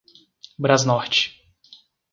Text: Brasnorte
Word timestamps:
Brasnorte 0.57 1.29